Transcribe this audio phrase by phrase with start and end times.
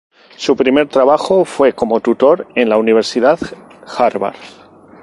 [0.35, 3.37] Su primer trabajo fue como tutor en la Universidad
[3.99, 4.33] Harvard.